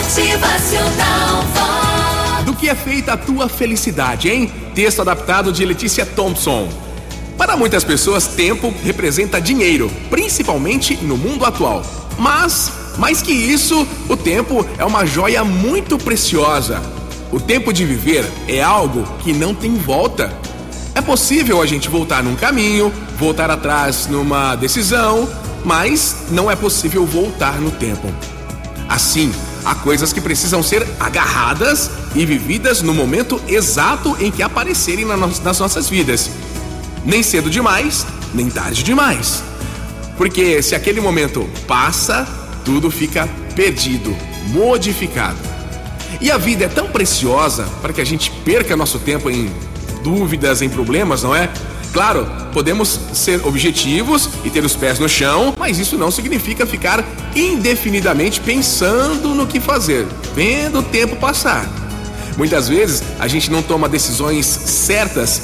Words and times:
Motivacional 0.00 1.42
Vox. 1.54 2.44
Do 2.46 2.54
que 2.54 2.70
é 2.70 2.74
feita 2.74 3.12
a 3.12 3.16
tua 3.18 3.50
felicidade, 3.50 4.30
hein? 4.30 4.50
Texto 4.74 5.02
adaptado 5.02 5.52
de 5.52 5.62
Letícia 5.62 6.06
Thompson. 6.06 6.70
Para 7.36 7.54
muitas 7.54 7.84
pessoas, 7.84 8.26
tempo 8.28 8.72
representa 8.82 9.38
dinheiro, 9.38 9.90
principalmente 10.08 10.96
no 11.02 11.18
mundo 11.18 11.44
atual. 11.44 11.82
Mas, 12.18 12.72
mais 12.96 13.20
que 13.20 13.30
isso, 13.30 13.86
o 14.08 14.16
tempo 14.16 14.66
é 14.78 14.84
uma 14.86 15.04
joia 15.04 15.44
muito 15.44 15.98
preciosa. 15.98 16.80
O 17.30 17.38
tempo 17.38 17.70
de 17.70 17.84
viver 17.84 18.24
é 18.48 18.62
algo 18.62 19.06
que 19.22 19.34
não 19.34 19.54
tem 19.54 19.74
volta. 19.74 20.32
É 20.94 21.02
possível 21.02 21.60
a 21.60 21.66
gente 21.66 21.90
voltar 21.90 22.22
num 22.22 22.36
caminho, 22.36 22.90
voltar 23.18 23.50
atrás 23.50 24.06
numa 24.06 24.56
decisão, 24.56 25.28
mas 25.62 26.24
não 26.30 26.50
é 26.50 26.56
possível 26.56 27.04
voltar 27.04 27.60
no 27.60 27.70
tempo. 27.70 28.10
Assim, 28.90 29.32
há 29.64 29.72
coisas 29.72 30.12
que 30.12 30.20
precisam 30.20 30.64
ser 30.64 30.84
agarradas 30.98 31.88
e 32.12 32.26
vividas 32.26 32.82
no 32.82 32.92
momento 32.92 33.40
exato 33.46 34.16
em 34.18 34.32
que 34.32 34.42
aparecerem 34.42 35.04
nas 35.04 35.60
nossas 35.60 35.88
vidas. 35.88 36.28
Nem 37.04 37.22
cedo 37.22 37.48
demais, 37.48 38.04
nem 38.34 38.50
tarde 38.50 38.82
demais. 38.82 39.44
Porque 40.16 40.60
se 40.60 40.74
aquele 40.74 41.00
momento 41.00 41.48
passa, 41.68 42.26
tudo 42.64 42.90
fica 42.90 43.28
perdido, 43.54 44.12
modificado. 44.48 45.38
E 46.20 46.28
a 46.28 46.36
vida 46.36 46.64
é 46.64 46.68
tão 46.68 46.88
preciosa 46.88 47.68
para 47.80 47.92
que 47.92 48.00
a 48.00 48.04
gente 48.04 48.28
perca 48.44 48.76
nosso 48.76 48.98
tempo 48.98 49.30
em 49.30 49.48
dúvidas, 50.02 50.62
em 50.62 50.68
problemas, 50.68 51.22
não 51.22 51.34
é? 51.34 51.48
Claro, 51.92 52.30
podemos 52.52 53.00
ser 53.12 53.44
objetivos 53.44 54.28
e 54.44 54.50
ter 54.50 54.64
os 54.64 54.76
pés 54.76 54.98
no 55.00 55.08
chão, 55.08 55.54
mas 55.58 55.78
isso 55.78 55.98
não 55.98 56.10
significa 56.10 56.64
ficar 56.64 57.04
indefinidamente 57.34 58.40
pensando 58.40 59.34
no 59.34 59.46
que 59.46 59.58
fazer, 59.58 60.06
vendo 60.34 60.78
o 60.78 60.82
tempo 60.82 61.16
passar. 61.16 61.68
Muitas 62.36 62.68
vezes 62.68 63.02
a 63.18 63.26
gente 63.26 63.50
não 63.50 63.60
toma 63.60 63.88
decisões 63.88 64.46
certas, 64.46 65.42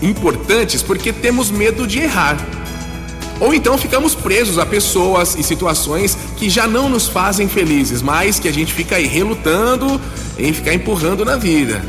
importantes, 0.00 0.82
porque 0.82 1.12
temos 1.12 1.50
medo 1.50 1.84
de 1.84 1.98
errar. 1.98 2.36
Ou 3.40 3.52
então 3.52 3.76
ficamos 3.76 4.14
presos 4.14 4.58
a 4.58 4.64
pessoas 4.64 5.36
e 5.36 5.42
situações 5.42 6.16
que 6.36 6.48
já 6.48 6.68
não 6.68 6.88
nos 6.88 7.08
fazem 7.08 7.48
felizes, 7.48 8.02
mas 8.02 8.38
que 8.38 8.48
a 8.48 8.52
gente 8.52 8.72
fica 8.72 8.96
aí 8.96 9.06
relutando 9.06 10.00
em 10.38 10.52
ficar 10.52 10.72
empurrando 10.72 11.24
na 11.24 11.36
vida. 11.36 11.82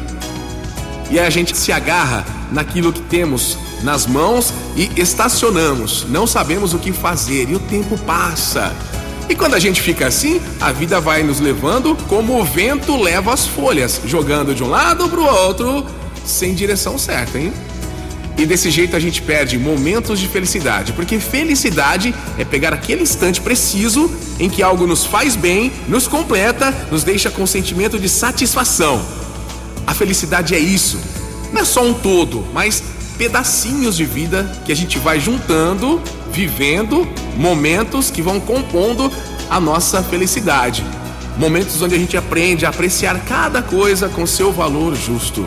E 1.12 1.20
a 1.20 1.30
gente 1.30 1.56
se 1.56 1.72
agarra 1.72 2.26
naquilo 2.52 2.92
que 2.92 3.02
temos 3.02 3.58
nas 3.84 4.06
mãos 4.06 4.54
e 4.76 4.90
estacionamos. 4.96 6.06
Não 6.10 6.28
sabemos 6.28 6.74
o 6.74 6.80
que 6.80 6.92
fazer 6.92 7.50
e 7.50 7.56
o 7.56 7.60
tempo 7.60 7.98
passa. 8.00 8.76
E 9.30 9.36
quando 9.36 9.54
a 9.54 9.60
gente 9.60 9.82
fica 9.82 10.08
assim, 10.08 10.42
a 10.60 10.72
vida 10.72 11.00
vai 11.00 11.22
nos 11.22 11.40
levando 11.40 11.96
como 12.08 12.40
o 12.40 12.44
vento 12.44 13.00
leva 13.00 13.32
as 13.32 13.46
folhas, 13.46 14.02
jogando 14.06 14.56
de 14.56 14.64
um 14.64 14.70
lado 14.70 15.08
para 15.08 15.20
o 15.20 15.26
outro, 15.26 15.86
sem 16.26 16.56
direção 16.56 16.98
certa, 16.98 17.38
hein? 17.38 17.54
E 18.40 18.46
desse 18.46 18.72
jeito 18.72 18.96
a 18.96 19.00
gente 19.00 19.22
perde 19.22 19.58
momentos 19.60 20.18
de 20.18 20.28
felicidade, 20.28 20.94
porque 20.94 21.20
felicidade 21.20 22.16
é 22.38 22.46
pegar 22.46 22.74
aquele 22.74 23.04
instante 23.04 23.42
preciso 23.42 24.10
em 24.40 24.50
que 24.50 24.64
algo 24.64 24.88
nos 24.88 25.06
faz 25.06 25.36
bem, 25.36 25.72
nos 25.90 26.08
completa, 26.08 26.74
nos 26.90 27.04
deixa 27.04 27.30
com 27.30 27.46
sentimento 27.46 28.00
de 28.00 28.08
satisfação. 28.08 29.06
A 29.86 29.94
felicidade 29.94 30.56
é 30.56 30.60
isso. 30.60 30.98
Não 31.52 31.62
é 31.62 31.66
só 31.66 31.84
um 31.84 31.94
todo, 31.94 32.48
mas 32.54 32.82
pedacinhos 33.20 33.98
de 33.98 34.06
vida 34.06 34.50
que 34.66 34.72
a 34.72 34.76
gente 34.76 34.98
vai 34.98 35.20
juntando, 35.20 36.02
vivendo 36.32 37.06
momentos 37.36 38.10
que 38.10 38.22
vão 38.22 38.40
compondo 38.40 39.12
a 39.50 39.60
nossa 39.60 40.02
felicidade. 40.02 40.86
Momentos 41.38 41.82
onde 41.82 41.96
a 41.96 41.98
gente 41.98 42.16
aprende 42.16 42.66
a 42.66 42.70
apreciar 42.70 43.20
cada 43.26 43.62
coisa 43.62 44.08
com 44.08 44.26
seu 44.26 44.54
valor 44.54 44.96
justo. 44.96 45.46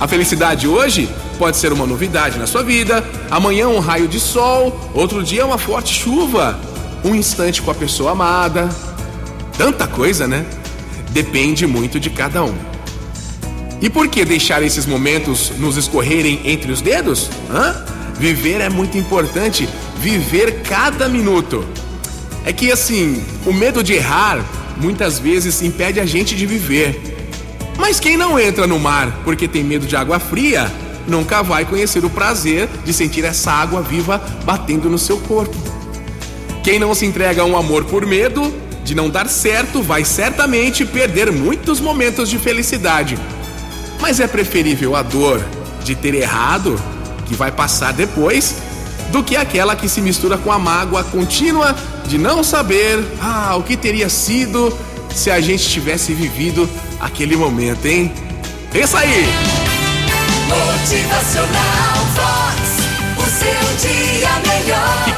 A 0.00 0.08
felicidade 0.08 0.66
hoje 0.66 1.08
pode 1.38 1.56
ser 1.56 1.72
uma 1.72 1.86
novidade 1.86 2.36
na 2.36 2.48
sua 2.48 2.64
vida, 2.64 3.04
amanhã 3.30 3.68
um 3.68 3.78
raio 3.78 4.08
de 4.08 4.18
sol, 4.18 4.90
outro 4.92 5.22
dia 5.22 5.46
uma 5.46 5.58
forte 5.58 5.94
chuva, 5.94 6.58
um 7.04 7.14
instante 7.14 7.62
com 7.62 7.70
a 7.70 7.74
pessoa 7.74 8.10
amada. 8.10 8.68
Tanta 9.56 9.86
coisa, 9.86 10.26
né? 10.26 10.44
Depende 11.10 11.64
muito 11.64 12.00
de 12.00 12.10
cada 12.10 12.42
um. 12.42 12.75
E 13.86 13.88
por 13.88 14.08
que 14.08 14.24
deixar 14.24 14.64
esses 14.64 14.84
momentos 14.84 15.52
nos 15.58 15.76
escorrerem 15.76 16.40
entre 16.44 16.72
os 16.72 16.80
dedos? 16.80 17.30
Hã? 17.48 17.84
Viver 18.18 18.60
é 18.60 18.68
muito 18.68 18.98
importante, 18.98 19.68
viver 20.00 20.62
cada 20.62 21.08
minuto. 21.08 21.64
É 22.44 22.52
que 22.52 22.72
assim, 22.72 23.24
o 23.46 23.52
medo 23.52 23.84
de 23.84 23.92
errar 23.92 24.44
muitas 24.76 25.20
vezes 25.20 25.62
impede 25.62 26.00
a 26.00 26.04
gente 26.04 26.34
de 26.34 26.44
viver. 26.46 27.00
Mas 27.78 28.00
quem 28.00 28.16
não 28.16 28.40
entra 28.40 28.66
no 28.66 28.76
mar 28.76 29.20
porque 29.22 29.46
tem 29.46 29.62
medo 29.62 29.86
de 29.86 29.94
água 29.94 30.18
fria, 30.18 30.68
nunca 31.06 31.40
vai 31.44 31.64
conhecer 31.64 32.04
o 32.04 32.10
prazer 32.10 32.68
de 32.84 32.92
sentir 32.92 33.24
essa 33.24 33.52
água 33.52 33.82
viva 33.82 34.18
batendo 34.44 34.90
no 34.90 34.98
seu 34.98 35.18
corpo. 35.18 35.56
Quem 36.64 36.80
não 36.80 36.92
se 36.92 37.06
entrega 37.06 37.42
a 37.42 37.44
um 37.44 37.56
amor 37.56 37.84
por 37.84 38.04
medo 38.04 38.52
de 38.82 38.96
não 38.96 39.08
dar 39.08 39.28
certo 39.28 39.80
vai 39.80 40.04
certamente 40.04 40.84
perder 40.84 41.30
muitos 41.30 41.78
momentos 41.78 42.28
de 42.28 42.36
felicidade 42.36 43.16
mas 44.00 44.20
é 44.20 44.26
preferível 44.26 44.94
a 44.94 45.02
dor 45.02 45.44
de 45.84 45.94
ter 45.94 46.14
errado, 46.14 46.80
que 47.26 47.34
vai 47.34 47.50
passar 47.50 47.92
depois, 47.92 48.56
do 49.10 49.22
que 49.22 49.36
aquela 49.36 49.76
que 49.76 49.88
se 49.88 50.00
mistura 50.00 50.36
com 50.36 50.50
a 50.50 50.58
mágoa 50.58 51.04
contínua 51.04 51.74
de 52.06 52.18
não 52.18 52.42
saber 52.42 53.02
ah, 53.20 53.54
o 53.56 53.62
que 53.62 53.76
teria 53.76 54.08
sido 54.08 54.76
se 55.14 55.30
a 55.30 55.40
gente 55.40 55.68
tivesse 55.68 56.12
vivido 56.12 56.68
aquele 57.00 57.36
momento, 57.36 57.86
hein? 57.86 58.12
Pensa 58.72 58.98
aí! 58.98 59.26
Motivacional 60.48 61.96
Vox, 62.14 62.75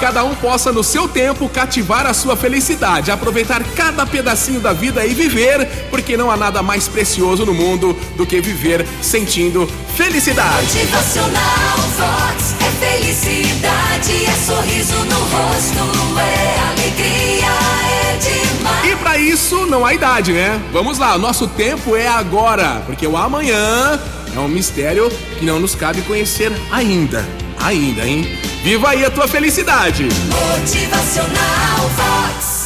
cada 0.08 0.24
um 0.24 0.34
possa, 0.36 0.72
no 0.72 0.82
seu 0.82 1.06
tempo, 1.06 1.50
cativar 1.50 2.06
a 2.06 2.14
sua 2.14 2.34
felicidade, 2.34 3.10
aproveitar 3.10 3.62
cada 3.76 4.06
pedacinho 4.06 4.58
da 4.58 4.72
vida 4.72 5.04
e 5.04 5.12
viver, 5.12 5.66
porque 5.90 6.16
não 6.16 6.30
há 6.30 6.36
nada 6.36 6.62
mais 6.62 6.88
precioso 6.88 7.44
no 7.44 7.52
mundo 7.52 7.94
do 8.16 8.24
que 8.24 8.40
viver 8.40 8.86
sentindo 9.02 9.70
felicidade. 9.98 10.64
Motivacional 10.64 11.76
Vox 11.98 12.54
é 12.58 12.86
felicidade, 12.86 14.24
é 14.24 14.32
sorriso 14.46 14.96
no 15.04 15.18
rosto, 15.18 16.18
é 16.18 16.58
alegria, 16.70 17.46
é 17.92 18.16
demais. 18.16 18.86
E 18.90 18.96
para 18.96 19.18
isso 19.18 19.66
não 19.66 19.84
há 19.84 19.92
idade, 19.92 20.32
né? 20.32 20.58
Vamos 20.72 20.98
lá, 20.98 21.18
nosso 21.18 21.46
tempo 21.48 21.94
é 21.94 22.08
agora, 22.08 22.82
porque 22.86 23.06
o 23.06 23.14
amanhã 23.14 24.00
é 24.34 24.38
um 24.38 24.48
mistério 24.48 25.10
que 25.38 25.44
não 25.44 25.60
nos 25.60 25.74
cabe 25.74 26.00
conhecer 26.00 26.50
ainda. 26.70 27.28
Ainda, 27.60 28.06
hein? 28.06 28.47
Viva 28.68 28.90
aí 28.90 29.02
a 29.02 29.10
tua 29.10 29.26
felicidade! 29.26 30.10
Motivacional 30.30 31.88
Vox. 31.96 32.57